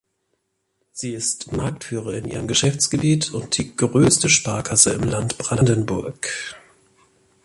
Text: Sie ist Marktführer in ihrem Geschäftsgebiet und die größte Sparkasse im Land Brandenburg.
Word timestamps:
Sie 0.91 1.13
ist 1.13 1.51
Marktführer 1.51 2.15
in 2.15 2.25
ihrem 2.27 2.47
Geschäftsgebiet 2.47 3.31
und 3.35 3.55
die 3.59 3.75
größte 3.75 4.29
Sparkasse 4.29 4.93
im 4.93 5.03
Land 5.03 5.37
Brandenburg. 5.37 6.27